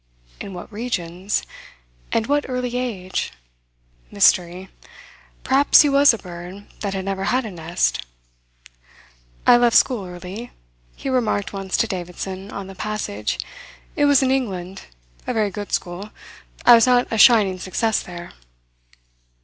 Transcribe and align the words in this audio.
In 0.39 0.55
what 0.55 0.73
regions? 0.73 1.43
And 2.11 2.25
what 2.25 2.45
early 2.49 2.75
age? 2.75 3.31
Mystery. 4.09 4.67
Perhaps 5.43 5.81
he 5.83 5.89
was 5.89 6.11
a 6.11 6.17
bird 6.17 6.65
that 6.79 6.95
had 6.95 7.05
never 7.05 7.25
had 7.25 7.45
a 7.45 7.51
nest. 7.51 8.03
"I 9.45 9.57
left 9.57 9.75
school 9.77 10.07
early," 10.07 10.49
he 10.95 11.07
remarked 11.07 11.53
once 11.53 11.77
to 11.77 11.85
Davidson, 11.87 12.49
on 12.49 12.65
the 12.65 12.73
passage. 12.73 13.45
"It 13.95 14.05
was 14.05 14.23
in 14.23 14.31
England. 14.31 14.87
A 15.27 15.35
very 15.35 15.51
good 15.51 15.71
school. 15.71 16.09
I 16.65 16.73
was 16.73 16.87
not 16.87 17.07
a 17.13 17.19
shining 17.19 17.59
success 17.59 18.01
there." 18.01 18.33